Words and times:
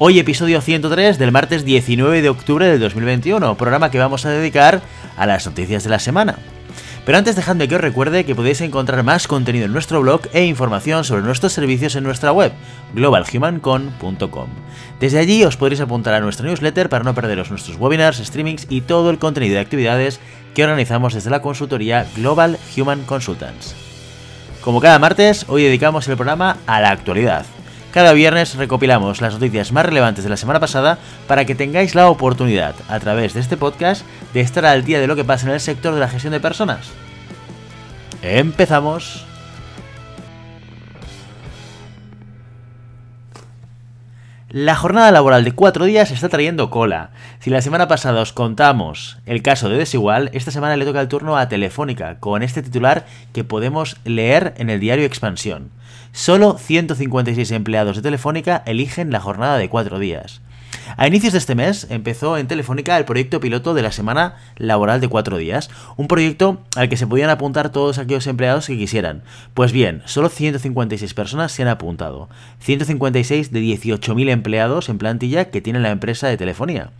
Hoy 0.00 0.18
episodio 0.18 0.60
103 0.60 1.18
del 1.18 1.30
martes 1.30 1.64
19 1.64 2.20
de 2.20 2.28
octubre 2.28 2.66
del 2.66 2.80
2021, 2.80 3.56
programa 3.56 3.92
que 3.92 4.00
vamos 4.00 4.26
a 4.26 4.30
dedicar 4.30 4.82
a 5.16 5.24
las 5.24 5.46
noticias 5.46 5.84
de 5.84 5.90
la 5.90 6.00
semana. 6.00 6.34
Pero 7.06 7.16
antes 7.16 7.36
dejadme 7.36 7.68
que 7.68 7.76
os 7.76 7.80
recuerde 7.80 8.24
que 8.24 8.34
podéis 8.34 8.60
encontrar 8.60 9.04
más 9.04 9.28
contenido 9.28 9.66
en 9.66 9.72
nuestro 9.72 10.00
blog 10.00 10.22
e 10.32 10.46
información 10.46 11.04
sobre 11.04 11.22
nuestros 11.22 11.52
servicios 11.52 11.94
en 11.94 12.02
nuestra 12.02 12.32
web, 12.32 12.52
globalhumancon.com. 12.92 14.48
Desde 14.98 15.20
allí 15.20 15.44
os 15.44 15.56
podréis 15.56 15.80
apuntar 15.80 16.14
a 16.14 16.20
nuestra 16.20 16.48
newsletter 16.48 16.88
para 16.88 17.04
no 17.04 17.14
perderos 17.14 17.50
nuestros 17.50 17.76
webinars, 17.76 18.18
streamings 18.18 18.66
y 18.68 18.80
todo 18.80 19.10
el 19.10 19.20
contenido 19.20 19.54
de 19.54 19.60
actividades 19.60 20.18
que 20.56 20.64
organizamos 20.64 21.14
desde 21.14 21.30
la 21.30 21.40
consultoría 21.40 22.04
Global 22.16 22.58
Human 22.76 23.04
Consultants. 23.04 23.76
Como 24.60 24.80
cada 24.80 24.98
martes, 24.98 25.44
hoy 25.46 25.62
dedicamos 25.62 26.08
el 26.08 26.16
programa 26.16 26.56
a 26.66 26.80
la 26.80 26.90
actualidad. 26.90 27.46
Cada 27.94 28.12
viernes 28.12 28.56
recopilamos 28.56 29.20
las 29.20 29.34
noticias 29.34 29.70
más 29.70 29.86
relevantes 29.86 30.24
de 30.24 30.30
la 30.30 30.36
semana 30.36 30.58
pasada 30.58 30.98
para 31.28 31.44
que 31.44 31.54
tengáis 31.54 31.94
la 31.94 32.08
oportunidad, 32.08 32.74
a 32.88 32.98
través 32.98 33.34
de 33.34 33.40
este 33.40 33.56
podcast, 33.56 34.04
de 34.32 34.40
estar 34.40 34.66
al 34.66 34.84
día 34.84 34.98
de 34.98 35.06
lo 35.06 35.14
que 35.14 35.22
pasa 35.22 35.46
en 35.46 35.52
el 35.52 35.60
sector 35.60 35.94
de 35.94 36.00
la 36.00 36.08
gestión 36.08 36.32
de 36.32 36.40
personas. 36.40 36.90
Empezamos. 38.20 39.24
La 44.48 44.74
jornada 44.74 45.12
laboral 45.12 45.44
de 45.44 45.52
cuatro 45.52 45.84
días 45.84 46.10
está 46.10 46.28
trayendo 46.28 46.70
cola. 46.70 47.10
Si 47.38 47.50
la 47.50 47.62
semana 47.62 47.86
pasada 47.86 48.22
os 48.22 48.32
contamos 48.32 49.18
el 49.24 49.40
caso 49.40 49.68
de 49.68 49.78
Desigual, 49.78 50.30
esta 50.32 50.50
semana 50.50 50.76
le 50.76 50.84
toca 50.84 51.00
el 51.00 51.06
turno 51.06 51.38
a 51.38 51.48
Telefónica, 51.48 52.18
con 52.18 52.42
este 52.42 52.60
titular 52.60 53.06
que 53.32 53.44
podemos 53.44 53.98
leer 54.04 54.52
en 54.56 54.68
el 54.68 54.80
diario 54.80 55.06
Expansión. 55.06 55.70
Solo 56.14 56.58
156 56.58 57.50
empleados 57.50 57.96
de 57.96 58.02
Telefónica 58.02 58.62
eligen 58.66 59.10
la 59.10 59.18
jornada 59.18 59.58
de 59.58 59.68
cuatro 59.68 59.98
días. 59.98 60.42
A 60.96 61.08
inicios 61.08 61.32
de 61.32 61.40
este 61.40 61.56
mes 61.56 61.88
empezó 61.90 62.38
en 62.38 62.46
Telefónica 62.46 62.96
el 62.96 63.04
proyecto 63.04 63.40
piloto 63.40 63.74
de 63.74 63.82
la 63.82 63.90
semana 63.90 64.36
laboral 64.56 65.00
de 65.00 65.08
cuatro 65.08 65.38
días, 65.38 65.70
un 65.96 66.06
proyecto 66.06 66.60
al 66.76 66.88
que 66.88 66.96
se 66.96 67.08
podían 67.08 67.30
apuntar 67.30 67.72
todos 67.72 67.98
aquellos 67.98 68.28
empleados 68.28 68.68
que 68.68 68.78
quisieran. 68.78 69.24
Pues 69.54 69.72
bien, 69.72 70.02
solo 70.04 70.28
156 70.28 71.14
personas 71.14 71.50
se 71.50 71.62
han 71.62 71.68
apuntado, 71.68 72.28
156 72.60 73.50
de 73.50 73.60
18.000 73.60 74.30
empleados 74.30 74.88
en 74.90 74.98
plantilla 74.98 75.50
que 75.50 75.60
tiene 75.60 75.80
la 75.80 75.90
empresa 75.90 76.28
de 76.28 76.36
telefonía. 76.36 76.90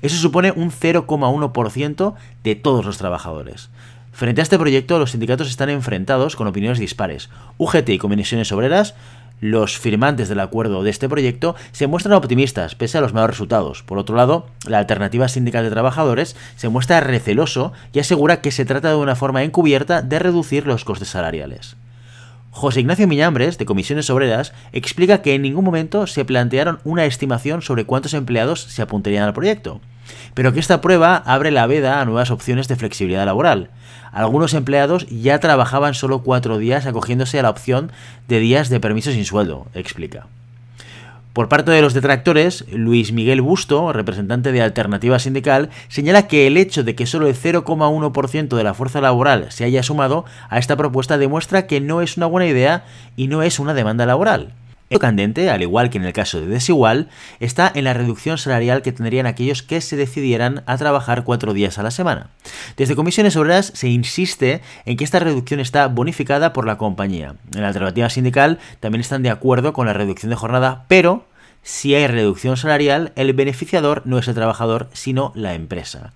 Eso 0.00 0.16
supone 0.16 0.50
un 0.50 0.70
0,1% 0.70 2.14
de 2.42 2.54
todos 2.54 2.86
los 2.86 2.96
trabajadores. 2.96 3.68
Frente 4.12 4.40
a 4.40 4.44
este 4.44 4.58
proyecto, 4.58 4.98
los 4.98 5.12
sindicatos 5.12 5.48
están 5.48 5.70
enfrentados 5.70 6.36
con 6.36 6.46
opiniones 6.46 6.78
dispares. 6.78 7.30
UGT 7.58 7.88
y 7.88 7.98
Comisiones 7.98 8.52
Obreras 8.52 8.94
los 9.42 9.76
firmantes 9.76 10.28
del 10.28 10.38
acuerdo 10.38 10.84
de 10.84 10.90
este 10.90 11.08
proyecto 11.08 11.56
se 11.72 11.88
muestran 11.88 12.14
optimistas 12.14 12.76
pese 12.76 12.98
a 12.98 13.00
los 13.00 13.12
malos 13.12 13.30
resultados. 13.30 13.82
Por 13.82 13.98
otro 13.98 14.14
lado, 14.14 14.46
la 14.68 14.78
alternativa 14.78 15.26
sindical 15.26 15.64
de 15.64 15.70
trabajadores 15.70 16.36
se 16.54 16.68
muestra 16.68 17.00
receloso 17.00 17.72
y 17.92 17.98
asegura 17.98 18.40
que 18.40 18.52
se 18.52 18.64
trata 18.64 18.90
de 18.90 18.94
una 18.94 19.16
forma 19.16 19.42
encubierta 19.42 20.00
de 20.00 20.20
reducir 20.20 20.68
los 20.68 20.84
costes 20.84 21.08
salariales. 21.08 21.74
José 22.54 22.80
Ignacio 22.80 23.08
Miñambres, 23.08 23.56
de 23.56 23.64
Comisiones 23.64 24.10
Obreras, 24.10 24.52
explica 24.72 25.22
que 25.22 25.34
en 25.34 25.40
ningún 25.40 25.64
momento 25.64 26.06
se 26.06 26.26
plantearon 26.26 26.80
una 26.84 27.06
estimación 27.06 27.62
sobre 27.62 27.86
cuántos 27.86 28.12
empleados 28.12 28.60
se 28.60 28.82
apuntarían 28.82 29.24
al 29.24 29.32
proyecto, 29.32 29.80
pero 30.34 30.52
que 30.52 30.60
esta 30.60 30.82
prueba 30.82 31.16
abre 31.16 31.50
la 31.50 31.66
veda 31.66 32.00
a 32.00 32.04
nuevas 32.04 32.30
opciones 32.30 32.68
de 32.68 32.76
flexibilidad 32.76 33.24
laboral. 33.24 33.70
Algunos 34.12 34.52
empleados 34.52 35.06
ya 35.08 35.40
trabajaban 35.40 35.94
solo 35.94 36.22
cuatro 36.22 36.58
días 36.58 36.84
acogiéndose 36.84 37.38
a 37.38 37.42
la 37.42 37.50
opción 37.50 37.90
de 38.28 38.38
días 38.38 38.68
de 38.68 38.80
permiso 38.80 39.12
sin 39.12 39.24
sueldo, 39.24 39.66
explica. 39.72 40.26
Por 41.32 41.48
parte 41.48 41.70
de 41.70 41.80
los 41.80 41.94
detractores, 41.94 42.66
Luis 42.70 43.12
Miguel 43.12 43.40
Busto, 43.40 43.90
representante 43.94 44.52
de 44.52 44.60
Alternativa 44.60 45.18
Sindical, 45.18 45.70
señala 45.88 46.28
que 46.28 46.46
el 46.46 46.58
hecho 46.58 46.84
de 46.84 46.94
que 46.94 47.06
solo 47.06 47.26
el 47.26 47.34
0,1% 47.34 48.54
de 48.54 48.64
la 48.64 48.74
fuerza 48.74 49.00
laboral 49.00 49.50
se 49.50 49.64
haya 49.64 49.82
sumado 49.82 50.26
a 50.50 50.58
esta 50.58 50.76
propuesta 50.76 51.16
demuestra 51.16 51.66
que 51.66 51.80
no 51.80 52.02
es 52.02 52.18
una 52.18 52.26
buena 52.26 52.46
idea 52.46 52.84
y 53.16 53.28
no 53.28 53.42
es 53.42 53.58
una 53.58 53.72
demanda 53.72 54.04
laboral. 54.04 54.52
Candente, 54.98 55.50
al 55.50 55.62
igual 55.62 55.90
que 55.90 55.98
en 55.98 56.04
el 56.04 56.12
caso 56.12 56.40
de 56.40 56.46
Desigual, 56.46 57.08
está 57.40 57.70
en 57.74 57.84
la 57.84 57.94
reducción 57.94 58.38
salarial 58.38 58.82
que 58.82 58.92
tendrían 58.92 59.26
aquellos 59.26 59.62
que 59.62 59.80
se 59.80 59.96
decidieran 59.96 60.62
a 60.66 60.76
trabajar 60.76 61.24
cuatro 61.24 61.52
días 61.52 61.78
a 61.78 61.82
la 61.82 61.90
semana. 61.90 62.30
Desde 62.76 62.96
Comisiones 62.96 63.36
Obreras 63.36 63.72
se 63.74 63.88
insiste 63.88 64.60
en 64.84 64.96
que 64.96 65.04
esta 65.04 65.18
reducción 65.18 65.60
está 65.60 65.88
bonificada 65.88 66.52
por 66.52 66.66
la 66.66 66.78
compañía. 66.78 67.36
En 67.54 67.62
la 67.62 67.68
alternativa 67.68 68.10
sindical 68.10 68.58
también 68.80 69.00
están 69.00 69.22
de 69.22 69.30
acuerdo 69.30 69.72
con 69.72 69.86
la 69.86 69.92
reducción 69.92 70.30
de 70.30 70.36
jornada, 70.36 70.84
pero 70.88 71.26
si 71.62 71.94
hay 71.94 72.06
reducción 72.08 72.56
salarial, 72.56 73.12
el 73.14 73.32
beneficiador 73.34 74.02
no 74.04 74.18
es 74.18 74.26
el 74.26 74.34
trabajador, 74.34 74.88
sino 74.92 75.32
la 75.36 75.54
empresa. 75.54 76.12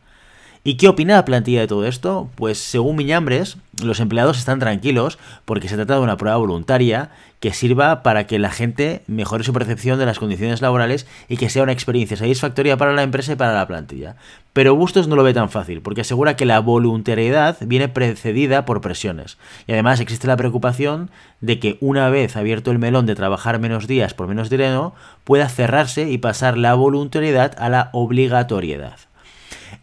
¿Y 0.67 0.75
qué 0.75 0.89
opina 0.89 1.15
la 1.15 1.25
plantilla 1.25 1.61
de 1.61 1.69
todo 1.69 1.87
esto? 1.87 2.29
Pues 2.35 2.59
según 2.59 2.97
Miñambres, 2.97 3.57
los 3.85 4.01
empleados 4.01 4.37
están 4.37 4.59
tranquilos 4.59 5.17
porque 5.45 5.69
se 5.69 5.77
trata 5.77 5.95
de 5.95 6.01
una 6.01 6.17
prueba 6.17 6.39
voluntaria 6.39 7.11
que 7.39 7.53
sirva 7.53 8.03
para 8.03 8.27
que 8.27 8.41
la 8.41 8.51
gente 8.51 9.05
mejore 9.07 9.45
su 9.45 9.53
percepción 9.53 9.97
de 10.01 10.07
las 10.07 10.19
condiciones 10.19 10.63
laborales 10.63 11.07
y 11.29 11.37
que 11.37 11.51
sea 11.51 11.63
una 11.63 11.71
experiencia 11.71 12.17
satisfactoria 12.17 12.77
para 12.77 12.95
la 12.95 13.05
empresa 13.05 13.35
y 13.35 13.37
para 13.37 13.55
la 13.55 13.69
plantilla. 13.69 14.17
Pero 14.53 14.75
Bustos 14.75 15.07
no 15.07 15.15
lo 15.15 15.23
ve 15.23 15.35
tan 15.35 15.51
fácil, 15.51 15.83
porque 15.83 16.01
asegura 16.01 16.35
que 16.35 16.47
la 16.47 16.59
voluntariedad 16.59 17.59
viene 17.61 17.89
precedida 17.89 18.65
por 18.65 18.81
presiones. 18.81 19.39
Y 19.69 19.73
además 19.73 20.01
existe 20.01 20.27
la 20.27 20.37
preocupación 20.37 21.11
de 21.41 21.61
que 21.61 21.79
una 21.81 22.11
vez 22.11 22.37
abierto 22.37 22.73
el 22.73 22.81
melón 22.81 23.07
de 23.07 23.15
trabajar 23.15 23.61
menos 23.61 23.87
días 23.87 24.15
por 24.15 24.27
menos 24.27 24.51
dinero, 24.51 24.95
pueda 25.23 25.49
cerrarse 25.49 26.11
y 26.11 26.19
pasar 26.19 26.59
la 26.59 26.75
voluntariedad 26.75 27.55
a 27.57 27.69
la 27.69 27.91
obligatoriedad. 27.93 29.06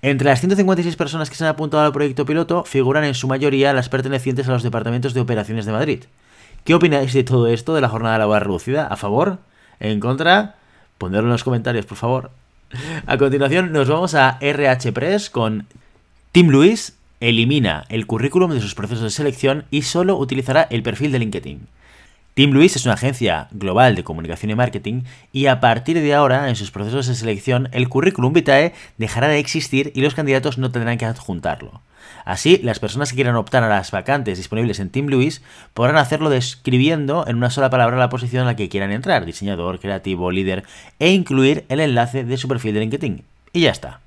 Entre 0.02 0.28
las 0.28 0.40
156 0.40 0.96
personas 0.96 1.30
que 1.30 1.36
se 1.36 1.44
han 1.44 1.50
apuntado 1.50 1.84
al 1.84 1.94
proyecto 1.94 2.26
piloto 2.26 2.64
figuran 2.66 3.04
en 3.04 3.14
su 3.14 3.28
mayoría 3.28 3.74
las 3.74 3.90
pertenecientes 3.90 4.48
a 4.48 4.52
los 4.52 4.64
departamentos 4.64 5.14
de 5.14 5.22
operaciones 5.22 5.66
de 5.66 5.72
Madrid. 5.72 6.04
¿Qué 6.64 6.74
opináis 6.74 7.14
de 7.14 7.24
todo 7.24 7.48
esto, 7.48 7.76
de 7.76 7.82
la 7.82 7.90
jornada 7.90 8.18
laboral 8.18 8.46
reducida? 8.46 8.88
¿A 8.88 8.96
favor? 8.96 9.40
¿En 9.80 10.00
contra? 10.00 10.56
Ponedlo 10.98 11.28
en 11.28 11.32
los 11.32 11.44
comentarios, 11.44 11.86
por 11.86 11.98
favor. 11.98 12.32
A 13.06 13.18
continuación 13.18 13.72
nos 13.72 13.88
vamos 13.88 14.16
a 14.16 14.38
RH 14.40 14.94
Press 14.94 15.30
con 15.30 15.68
Tim 16.32 16.50
Luis 16.50 16.98
elimina 17.20 17.86
el 17.90 18.06
currículum 18.06 18.52
de 18.52 18.60
sus 18.60 18.76
procesos 18.76 19.04
de 19.04 19.10
selección 19.10 19.66
y 19.72 19.84
solo 19.84 20.18
utilizará 20.18 20.68
el 20.70 20.84
perfil 20.84 21.12
de 21.12 21.20
LinkedIn. 21.20 21.68
Tim 22.34 22.50
Luis 22.50 22.76
es 22.76 22.86
una 22.86 22.96
agencia 22.96 23.48
global 23.52 23.94
de 23.94 24.04
comunicación 24.04 24.50
y 24.50 24.56
marketing 24.56 25.04
y 25.32 25.46
a 25.46 25.60
partir 25.60 26.02
de 26.02 26.14
ahora 26.16 26.50
en 26.50 26.56
sus 26.56 26.72
procesos 26.72 27.06
de 27.06 27.14
selección 27.14 27.70
el 27.72 27.90
currículum 27.90 28.34
vitae 28.34 28.74
dejará 28.98 29.28
de 29.28 29.38
existir 29.38 29.92
y 29.94 30.02
los 30.02 30.16
candidatos 30.16 30.58
no 30.58 30.72
tendrán 30.72 30.98
que 30.98 31.06
adjuntarlo. 31.06 31.82
Así, 32.26 32.60
las 32.64 32.80
personas 32.80 33.12
que 33.12 33.18
quieran 33.18 33.36
optar 33.36 33.64
a 33.64 33.70
las 33.70 33.92
vacantes 33.92 34.40
disponibles 34.40 34.80
en 34.80 34.90
Team 34.90 35.08
Luis 35.08 35.44
podrán 35.76 35.98
hacerlo 35.98 36.32
describiendo 36.32 37.24
en 37.28 37.36
una 37.36 37.52
sola 37.52 37.70
palabra 37.70 37.98
la 37.98 38.10
posición 38.10 38.44
a 38.44 38.48
la 38.48 38.56
que 38.56 38.68
quieran 38.68 38.92
entrar, 38.92 39.26
diseñador, 39.26 39.80
creativo, 39.80 40.32
líder, 40.32 40.64
e 40.98 41.12
incluir 41.12 41.66
el 41.70 41.82
enlace 41.82 42.24
de 42.24 42.38
su 42.38 42.48
perfil 42.48 42.74
de 42.74 42.80
LinkedIn. 42.80 43.24
Y 43.52 43.62
ya 43.62 43.72
está. 43.72 44.00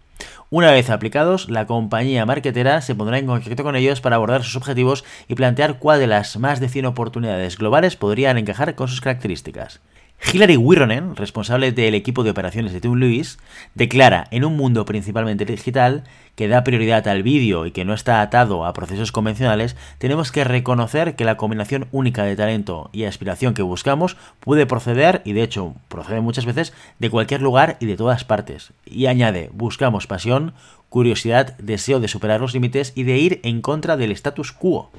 Una 0.48 0.70
vez 0.70 0.90
aplicados, 0.90 1.50
la 1.50 1.66
compañía 1.66 2.24
marketera 2.24 2.80
se 2.80 2.94
pondrá 2.94 3.18
en 3.18 3.26
contacto 3.26 3.64
con 3.64 3.74
ellos 3.74 4.00
para 4.00 4.14
abordar 4.14 4.44
sus 4.44 4.54
objetivos 4.54 5.04
y 5.26 5.34
plantear 5.34 5.80
cuál 5.80 5.98
de 5.98 6.06
las 6.06 6.36
más 6.38 6.60
de 6.60 6.68
100 6.68 6.86
oportunidades 6.86 7.58
globales 7.58 7.96
podrían 7.96 8.38
encajar 8.38 8.76
con 8.76 8.86
sus 8.86 9.00
características. 9.00 9.80
Hilary 10.20 10.56
Wirronen, 10.56 11.14
responsable 11.14 11.72
del 11.72 11.94
equipo 11.94 12.24
de 12.24 12.30
operaciones 12.30 12.72
de 12.72 12.80
Tim 12.80 12.94
Lewis, 12.94 13.38
declara 13.74 14.26
en 14.30 14.44
un 14.44 14.56
mundo 14.56 14.84
principalmente 14.84 15.44
digital 15.44 16.04
que 16.34 16.48
da 16.48 16.64
prioridad 16.64 17.08
al 17.08 17.22
vídeo 17.22 17.64
y 17.64 17.70
que 17.70 17.84
no 17.84 17.94
está 17.94 18.20
atado 18.20 18.66
a 18.66 18.72
procesos 18.72 19.12
convencionales, 19.12 19.76
tenemos 19.98 20.32
que 20.32 20.44
reconocer 20.44 21.16
que 21.16 21.24
la 21.24 21.36
combinación 21.36 21.86
única 21.92 22.24
de 22.24 22.36
talento 22.36 22.90
y 22.92 23.04
aspiración 23.04 23.54
que 23.54 23.62
buscamos 23.62 24.16
puede 24.40 24.66
proceder, 24.66 25.22
y 25.24 25.32
de 25.32 25.42
hecho 25.42 25.74
procede 25.88 26.20
muchas 26.20 26.44
veces, 26.44 26.74
de 26.98 27.10
cualquier 27.10 27.40
lugar 27.40 27.76
y 27.80 27.86
de 27.86 27.96
todas 27.96 28.24
partes. 28.24 28.72
Y 28.84 29.06
añade, 29.06 29.50
buscamos 29.54 30.06
pasión, 30.06 30.52
curiosidad, 30.88 31.56
deseo 31.58 32.00
de 32.00 32.08
superar 32.08 32.40
los 32.40 32.54
límites 32.54 32.92
y 32.94 33.02
de 33.02 33.18
ir 33.18 33.40
en 33.42 33.60
contra 33.60 33.96
del 33.96 34.12
status 34.12 34.52
quo. 34.52 34.90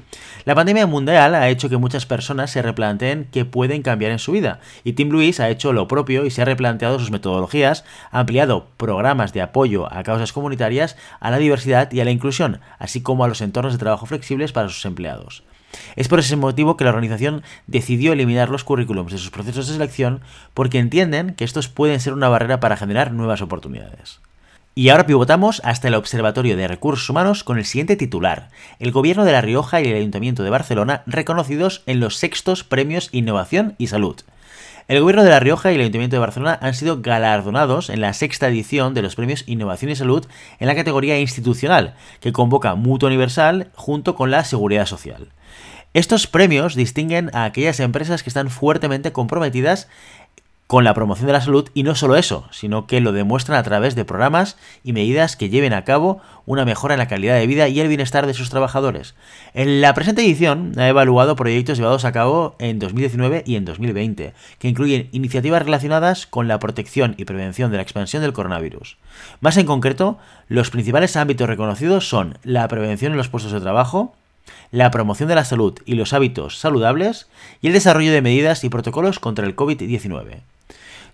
La 0.44 0.54
pandemia 0.54 0.86
mundial 0.86 1.34
ha 1.34 1.48
hecho 1.48 1.68
que 1.68 1.76
muchas 1.76 2.06
personas 2.06 2.50
se 2.50 2.62
replanteen 2.62 3.28
qué 3.32 3.44
pueden 3.44 3.82
cambiar 3.82 4.12
en 4.12 4.18
su 4.18 4.32
vida, 4.32 4.60
y 4.84 4.92
Tim 4.92 5.10
Luis 5.10 5.40
ha 5.40 5.48
hecho 5.48 5.72
lo 5.72 5.88
propio 5.88 6.24
y 6.24 6.30
se 6.30 6.42
ha 6.42 6.44
replanteado 6.44 6.98
sus 6.98 7.10
metodologías, 7.10 7.84
ha 8.10 8.20
ampliado 8.20 8.68
programas 8.76 9.32
de 9.32 9.42
apoyo 9.42 9.92
a 9.92 10.02
causas 10.02 10.32
comunitarias, 10.32 10.96
a 11.20 11.30
la 11.30 11.38
diversidad 11.38 11.90
y 11.92 12.00
a 12.00 12.04
la 12.04 12.10
inclusión, 12.10 12.60
así 12.78 13.02
como 13.02 13.24
a 13.24 13.28
los 13.28 13.40
entornos 13.40 13.72
de 13.72 13.78
trabajo 13.78 14.06
flexibles 14.06 14.52
para 14.52 14.68
sus 14.68 14.84
empleados. 14.84 15.42
Es 15.96 16.08
por 16.08 16.18
ese 16.18 16.36
motivo 16.36 16.76
que 16.76 16.84
la 16.84 16.90
organización 16.90 17.42
decidió 17.66 18.12
eliminar 18.12 18.48
los 18.48 18.64
currículums 18.64 19.12
de 19.12 19.18
sus 19.18 19.30
procesos 19.30 19.66
de 19.66 19.74
selección 19.74 20.20
porque 20.54 20.78
entienden 20.78 21.34
que 21.34 21.44
estos 21.44 21.68
pueden 21.68 22.00
ser 22.00 22.12
una 22.12 22.28
barrera 22.28 22.60
para 22.60 22.76
generar 22.76 23.12
nuevas 23.12 23.42
oportunidades. 23.42 24.20
Y 24.78 24.90
ahora 24.90 25.06
pivotamos 25.06 25.60
hasta 25.64 25.88
el 25.88 25.96
Observatorio 25.96 26.56
de 26.56 26.68
Recursos 26.68 27.10
Humanos 27.10 27.42
con 27.42 27.58
el 27.58 27.64
siguiente 27.64 27.96
titular. 27.96 28.48
El 28.78 28.92
Gobierno 28.92 29.24
de 29.24 29.32
La 29.32 29.40
Rioja 29.40 29.80
y 29.80 29.88
el 29.88 29.96
Ayuntamiento 29.96 30.44
de 30.44 30.50
Barcelona 30.50 31.02
reconocidos 31.04 31.82
en 31.86 31.98
los 31.98 32.14
sextos 32.14 32.62
premios 32.62 33.08
Innovación 33.10 33.74
y 33.78 33.88
Salud. 33.88 34.20
El 34.86 35.00
Gobierno 35.00 35.24
de 35.24 35.30
La 35.30 35.40
Rioja 35.40 35.72
y 35.72 35.74
el 35.74 35.80
Ayuntamiento 35.80 36.14
de 36.14 36.20
Barcelona 36.20 36.60
han 36.62 36.74
sido 36.74 37.02
galardonados 37.02 37.90
en 37.90 38.00
la 38.00 38.12
sexta 38.12 38.46
edición 38.46 38.94
de 38.94 39.02
los 39.02 39.16
premios 39.16 39.42
Innovación 39.48 39.90
y 39.90 39.96
Salud 39.96 40.24
en 40.60 40.68
la 40.68 40.76
categoría 40.76 41.18
institucional, 41.18 41.96
que 42.20 42.32
convoca 42.32 42.76
Mutuo 42.76 43.08
Universal 43.08 43.72
junto 43.74 44.14
con 44.14 44.30
la 44.30 44.44
Seguridad 44.44 44.86
Social. 44.86 45.32
Estos 45.94 46.26
premios 46.26 46.74
distinguen 46.74 47.30
a 47.32 47.44
aquellas 47.44 47.80
empresas 47.80 48.22
que 48.22 48.28
están 48.30 48.50
fuertemente 48.50 49.10
comprometidas 49.10 49.88
con 50.68 50.84
la 50.84 50.92
promoción 50.92 51.26
de 51.26 51.32
la 51.32 51.40
salud 51.40 51.70
y 51.72 51.82
no 51.82 51.94
solo 51.94 52.14
eso, 52.14 52.46
sino 52.50 52.86
que 52.86 53.00
lo 53.00 53.12
demuestran 53.12 53.58
a 53.58 53.62
través 53.62 53.94
de 53.94 54.04
programas 54.04 54.58
y 54.84 54.92
medidas 54.92 55.34
que 55.34 55.48
lleven 55.48 55.72
a 55.72 55.82
cabo 55.82 56.20
una 56.44 56.66
mejora 56.66 56.92
en 56.92 56.98
la 56.98 57.08
calidad 57.08 57.36
de 57.36 57.46
vida 57.46 57.68
y 57.68 57.80
el 57.80 57.88
bienestar 57.88 58.26
de 58.26 58.34
sus 58.34 58.50
trabajadores. 58.50 59.14
En 59.54 59.80
la 59.80 59.94
presente 59.94 60.20
edición 60.20 60.74
ha 60.76 60.86
evaluado 60.86 61.36
proyectos 61.36 61.78
llevados 61.78 62.04
a 62.04 62.12
cabo 62.12 62.54
en 62.58 62.78
2019 62.78 63.44
y 63.46 63.56
en 63.56 63.64
2020, 63.64 64.34
que 64.58 64.68
incluyen 64.68 65.08
iniciativas 65.12 65.62
relacionadas 65.62 66.26
con 66.26 66.48
la 66.48 66.58
protección 66.58 67.14
y 67.16 67.24
prevención 67.24 67.70
de 67.70 67.78
la 67.78 67.82
expansión 67.82 68.20
del 68.20 68.34
coronavirus. 68.34 68.98
Más 69.40 69.56
en 69.56 69.64
concreto, 69.64 70.18
los 70.48 70.68
principales 70.68 71.16
ámbitos 71.16 71.48
reconocidos 71.48 72.06
son 72.06 72.36
la 72.42 72.68
prevención 72.68 73.12
en 73.12 73.18
los 73.18 73.30
puestos 73.30 73.52
de 73.52 73.60
trabajo, 73.62 74.14
la 74.70 74.90
promoción 74.90 75.28
de 75.28 75.34
la 75.34 75.44
salud 75.44 75.78
y 75.84 75.94
los 75.94 76.12
hábitos 76.12 76.58
saludables 76.58 77.28
y 77.60 77.68
el 77.68 77.72
desarrollo 77.72 78.12
de 78.12 78.22
medidas 78.22 78.64
y 78.64 78.68
protocolos 78.68 79.18
contra 79.18 79.46
el 79.46 79.56
COVID-19. 79.56 80.42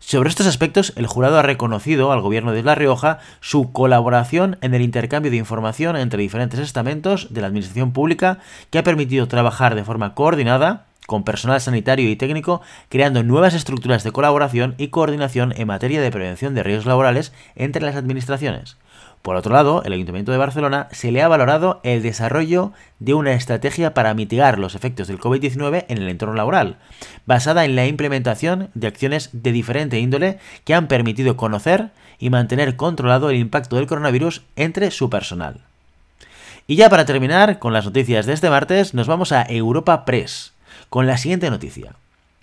Sobre 0.00 0.28
estos 0.28 0.46
aspectos, 0.46 0.92
el 0.96 1.06
jurado 1.06 1.38
ha 1.38 1.42
reconocido 1.42 2.12
al 2.12 2.20
gobierno 2.20 2.52
de 2.52 2.62
La 2.62 2.74
Rioja 2.74 3.20
su 3.40 3.72
colaboración 3.72 4.58
en 4.60 4.74
el 4.74 4.82
intercambio 4.82 5.30
de 5.30 5.38
información 5.38 5.96
entre 5.96 6.20
diferentes 6.20 6.60
estamentos 6.60 7.32
de 7.32 7.40
la 7.40 7.46
administración 7.46 7.92
pública 7.92 8.38
que 8.70 8.78
ha 8.78 8.84
permitido 8.84 9.28
trabajar 9.28 9.74
de 9.74 9.84
forma 9.84 10.14
coordinada 10.14 10.86
con 11.06 11.24
personal 11.24 11.60
sanitario 11.60 12.10
y 12.10 12.16
técnico, 12.16 12.60
creando 12.88 13.22
nuevas 13.22 13.54
estructuras 13.54 14.04
de 14.04 14.12
colaboración 14.12 14.74
y 14.78 14.88
coordinación 14.88 15.52
en 15.56 15.68
materia 15.68 16.00
de 16.00 16.10
prevención 16.10 16.54
de 16.54 16.62
riesgos 16.62 16.86
laborales 16.86 17.32
entre 17.56 17.82
las 17.82 17.96
administraciones. 17.96 18.76
Por 19.24 19.36
otro 19.36 19.54
lado, 19.54 19.82
el 19.86 19.94
Ayuntamiento 19.94 20.32
de 20.32 20.38
Barcelona 20.38 20.86
se 20.92 21.10
le 21.10 21.22
ha 21.22 21.28
valorado 21.28 21.80
el 21.82 22.02
desarrollo 22.02 22.72
de 22.98 23.14
una 23.14 23.32
estrategia 23.32 23.94
para 23.94 24.12
mitigar 24.12 24.58
los 24.58 24.74
efectos 24.74 25.08
del 25.08 25.18
COVID-19 25.18 25.86
en 25.88 25.96
el 25.96 26.10
entorno 26.10 26.34
laboral, 26.34 26.76
basada 27.24 27.64
en 27.64 27.74
la 27.74 27.86
implementación 27.86 28.68
de 28.74 28.86
acciones 28.86 29.30
de 29.32 29.50
diferente 29.50 29.98
índole 29.98 30.40
que 30.64 30.74
han 30.74 30.88
permitido 30.88 31.38
conocer 31.38 31.88
y 32.18 32.28
mantener 32.28 32.76
controlado 32.76 33.30
el 33.30 33.36
impacto 33.36 33.76
del 33.76 33.86
coronavirus 33.86 34.42
entre 34.56 34.90
su 34.90 35.08
personal. 35.08 35.62
Y 36.66 36.76
ya 36.76 36.90
para 36.90 37.06
terminar 37.06 37.58
con 37.58 37.72
las 37.72 37.86
noticias 37.86 38.26
de 38.26 38.34
este 38.34 38.50
martes, 38.50 38.92
nos 38.92 39.06
vamos 39.06 39.32
a 39.32 39.46
Europa 39.48 40.04
Press 40.04 40.52
con 40.90 41.06
la 41.06 41.16
siguiente 41.16 41.48
noticia. 41.48 41.94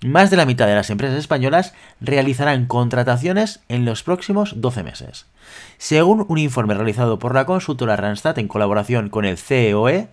Más 0.04 0.30
de 0.30 0.36
la 0.36 0.46
mitad 0.46 0.66
de 0.66 0.74
las 0.74 0.90
empresas 0.90 1.16
españolas 1.16 1.74
realizarán 2.00 2.66
contrataciones 2.66 3.60
en 3.68 3.84
los 3.84 4.02
próximos 4.02 4.60
12 4.60 4.82
meses. 4.82 5.26
Según 5.78 6.26
un 6.28 6.38
informe 6.38 6.74
realizado 6.74 7.20
por 7.20 7.34
la 7.34 7.46
consultora 7.46 7.94
Randstad 7.94 8.38
en 8.40 8.48
colaboración 8.48 9.10
con 9.10 9.24
el 9.24 9.38
CEOE, 9.38 10.08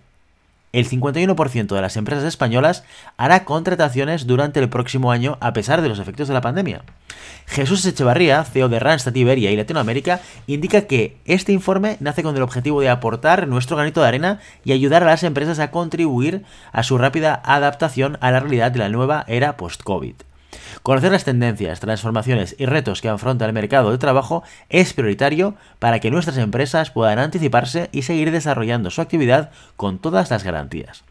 el 0.72 0.88
51% 0.88 1.74
de 1.74 1.82
las 1.82 1.96
empresas 1.96 2.24
españolas 2.24 2.84
hará 3.16 3.44
contrataciones 3.44 4.26
durante 4.26 4.60
el 4.60 4.68
próximo 4.68 5.10
año 5.10 5.36
a 5.40 5.52
pesar 5.52 5.82
de 5.82 5.88
los 5.88 5.98
efectos 5.98 6.28
de 6.28 6.34
la 6.34 6.40
pandemia. 6.40 6.82
Jesús 7.46 7.84
Echevarría, 7.84 8.44
CEO 8.44 8.68
de 8.68 8.78
Randstad 8.78 9.14
Iberia 9.14 9.50
y 9.50 9.56
Latinoamérica, 9.56 10.20
indica 10.46 10.82
que 10.82 11.16
este 11.24 11.52
informe 11.52 11.96
nace 12.00 12.22
con 12.22 12.36
el 12.36 12.42
objetivo 12.42 12.80
de 12.80 12.88
aportar 12.88 13.48
nuestro 13.48 13.76
granito 13.76 14.00
de 14.00 14.08
arena 14.08 14.40
y 14.64 14.72
ayudar 14.72 15.02
a 15.02 15.06
las 15.06 15.24
empresas 15.24 15.58
a 15.58 15.70
contribuir 15.70 16.44
a 16.72 16.82
su 16.82 16.98
rápida 16.98 17.42
adaptación 17.44 18.18
a 18.20 18.30
la 18.30 18.40
realidad 18.40 18.70
de 18.70 18.78
la 18.78 18.88
nueva 18.88 19.24
era 19.26 19.56
post-COVID. 19.56 20.29
Conocer 20.82 21.12
las 21.12 21.24
tendencias, 21.24 21.80
transformaciones 21.80 22.56
y 22.58 22.66
retos 22.66 23.00
que 23.00 23.08
afronta 23.08 23.46
el 23.46 23.52
mercado 23.52 23.90
de 23.90 23.98
trabajo 23.98 24.42
es 24.68 24.92
prioritario 24.92 25.54
para 25.78 26.00
que 26.00 26.10
nuestras 26.10 26.38
empresas 26.38 26.90
puedan 26.90 27.18
anticiparse 27.18 27.88
y 27.92 28.02
seguir 28.02 28.30
desarrollando 28.30 28.90
su 28.90 29.00
actividad 29.00 29.50
con 29.76 29.98
todas 29.98 30.30
las 30.30 30.44
garantías. 30.44 31.04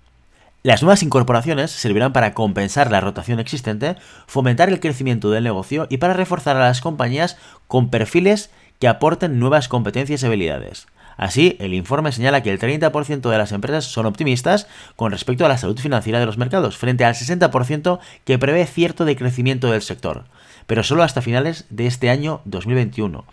Las 0.62 0.82
nuevas 0.82 1.04
incorporaciones 1.04 1.72
servirán 1.72 2.12
para 2.12 2.34
compensar 2.34 2.92
la 2.92 3.00
rotación 3.00 3.40
existente, 3.40 3.96
fomentar 4.28 4.68
el 4.68 4.82
crecimiento 4.82 5.30
del 5.30 5.46
negocio 5.46 5.88
y 5.90 5.98
para 5.98 6.14
reforzar 6.14 6.58
a 6.58 6.62
las 6.62 6.82
compañías 6.82 7.38
con 7.68 7.90
perfiles 7.90 8.50
que 8.80 8.90
aporten 8.90 9.40
nuevas 9.40 9.70
competencias 9.70 10.22
y 10.22 10.26
habilidades. 10.26 10.88
Así, 11.19 11.57
el 11.60 11.74
informe 11.74 12.13
señala 12.13 12.42
que 12.42 12.50
el 12.50 12.60
30% 12.60 13.30
de 13.30 13.38
las 13.38 13.51
empresas 13.51 13.83
son 13.83 14.06
optimistas 14.06 14.68
con 14.95 15.12
respecto 15.12 15.45
a 15.45 15.50
la 15.50 15.57
salud 15.57 15.77
financiera 15.77 16.18
de 16.18 16.25
los 16.25 16.38
mercados, 16.38 16.77
frente 16.77 17.04
al 17.04 17.13
60% 17.13 18.00
que 18.24 18.39
prevé 18.39 18.66
cierto 18.66 19.04
decrecimiento 19.04 19.69
del 19.69 19.81
sector, 19.81 20.24
pero 20.66 20.81
solo 20.81 21.04
hasta 21.04 21.21
finales 21.21 21.66
de 21.69 21.88
este 21.88 22.10
año 22.10 22.39
2021. 22.45 23.25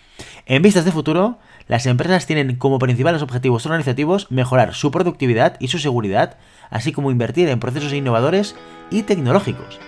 En 0.46 0.62
vistas 0.62 0.84
de 0.84 0.90
futuro, 0.90 1.38
las 1.68 1.86
empresas 1.86 2.26
tienen 2.26 2.56
como 2.56 2.80
principales 2.80 3.22
objetivos 3.22 3.64
organizativos 3.66 4.32
mejorar 4.32 4.74
su 4.74 4.90
productividad 4.90 5.56
y 5.60 5.68
su 5.68 5.78
seguridad, 5.78 6.38
así 6.70 6.90
como 6.90 7.12
invertir 7.12 7.48
en 7.48 7.60
procesos 7.60 7.92
innovadores 7.92 8.56
y 8.90 9.02
tecnológicos. 9.02 9.78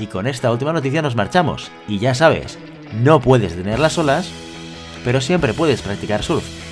Y 0.00 0.06
con 0.06 0.26
esta 0.26 0.50
última 0.50 0.72
noticia 0.72 1.02
nos 1.02 1.14
marchamos, 1.14 1.70
y 1.86 2.00
ya 2.00 2.16
sabes, 2.16 2.58
no 3.00 3.20
puedes 3.20 3.54
tener 3.54 3.78
las 3.78 3.96
olas, 3.96 4.28
pero 5.04 5.20
siempre 5.20 5.54
puedes 5.54 5.82
practicar 5.82 6.24
surf. 6.24 6.71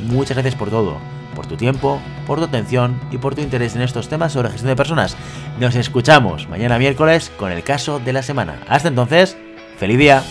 Muchas 0.00 0.36
gracias 0.36 0.54
por 0.54 0.70
todo, 0.70 0.98
por 1.34 1.46
tu 1.46 1.56
tiempo, 1.56 2.00
por 2.26 2.38
tu 2.38 2.44
atención 2.44 3.00
y 3.10 3.18
por 3.18 3.34
tu 3.34 3.40
interés 3.40 3.76
en 3.76 3.82
estos 3.82 4.08
temas 4.08 4.32
sobre 4.32 4.50
gestión 4.50 4.68
de 4.68 4.76
personas. 4.76 5.16
Nos 5.58 5.74
escuchamos 5.74 6.48
mañana 6.48 6.78
miércoles 6.78 7.30
con 7.36 7.52
el 7.52 7.62
caso 7.62 7.98
de 7.98 8.12
la 8.12 8.22
semana. 8.22 8.60
Hasta 8.68 8.88
entonces, 8.88 9.36
feliz 9.78 9.98
día. 9.98 10.22